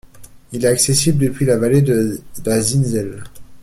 [0.51, 3.21] Il est accessible depuis la vallée de la Zinsel.